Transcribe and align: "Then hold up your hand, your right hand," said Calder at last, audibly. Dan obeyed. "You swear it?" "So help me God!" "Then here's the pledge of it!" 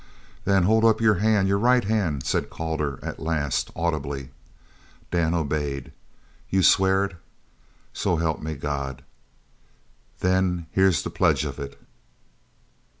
"Then 0.45 0.63
hold 0.63 0.83
up 0.83 0.99
your 0.99 1.19
hand, 1.21 1.47
your 1.47 1.59
right 1.59 1.83
hand," 1.83 2.25
said 2.25 2.49
Calder 2.49 2.97
at 3.03 3.19
last, 3.19 3.69
audibly. 3.75 4.31
Dan 5.11 5.35
obeyed. 5.35 5.91
"You 6.49 6.63
swear 6.63 7.05
it?" 7.05 7.17
"So 7.93 8.15
help 8.15 8.41
me 8.41 8.55
God!" 8.55 9.03
"Then 10.21 10.65
here's 10.71 11.03
the 11.03 11.11
pledge 11.11 11.45
of 11.45 11.59
it!" 11.59 11.79